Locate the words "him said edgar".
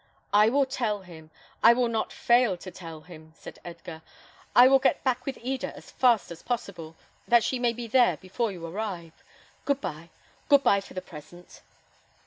3.01-4.01